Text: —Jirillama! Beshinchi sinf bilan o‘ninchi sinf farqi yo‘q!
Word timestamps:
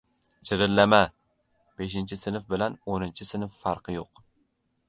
—Jirillama! 0.49 1.01
Beshinchi 1.83 2.19
sinf 2.23 2.49
bilan 2.55 2.79
o‘ninchi 2.95 3.29
sinf 3.33 3.63
farqi 3.67 3.99
yo‘q! 4.01 4.27